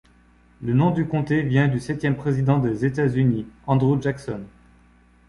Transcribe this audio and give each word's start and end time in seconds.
Le 0.63 0.73
nom 0.73 0.89
du 0.89 1.05
comté 1.05 1.43
vient 1.43 1.67
du 1.67 1.79
septième 1.79 2.15
président 2.17 2.57
des 2.57 2.85
États-Unis 2.85 3.45
Andrew 3.67 4.01
Jackson. 4.01 4.41